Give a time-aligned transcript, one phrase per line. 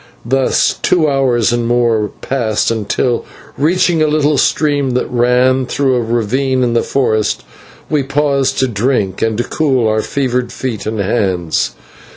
[0.25, 3.23] Thus two hours and more passed, till,
[3.55, 7.43] reaching a little stream that ran through a ravine in the forest,
[7.87, 11.75] we paused to drink and to cool our fevered feet and hands.